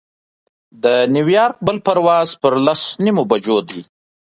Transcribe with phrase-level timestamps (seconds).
[0.83, 3.81] د نیویارک بل پرواز پر لس نیمو بجو دی.